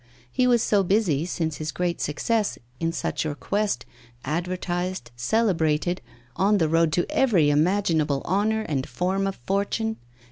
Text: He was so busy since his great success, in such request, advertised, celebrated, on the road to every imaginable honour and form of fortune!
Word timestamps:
He 0.31 0.47
was 0.47 0.63
so 0.63 0.81
busy 0.81 1.27
since 1.27 1.57
his 1.57 1.71
great 1.71 2.01
success, 2.01 2.57
in 2.79 2.91
such 2.91 3.23
request, 3.23 3.85
advertised, 4.25 5.11
celebrated, 5.15 6.01
on 6.35 6.57
the 6.57 6.67
road 6.67 6.91
to 6.93 7.05
every 7.11 7.51
imaginable 7.51 8.23
honour 8.25 8.63
and 8.63 8.89
form 8.89 9.27
of 9.27 9.35
fortune! 9.35 9.97